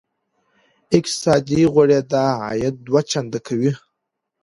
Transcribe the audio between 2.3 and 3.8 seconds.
عاید دوه چنده کوي.